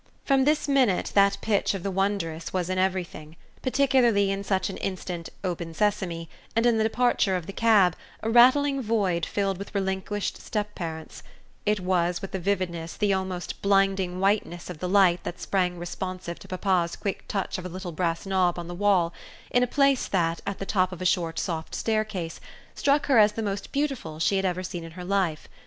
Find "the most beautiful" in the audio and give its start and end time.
23.33-24.17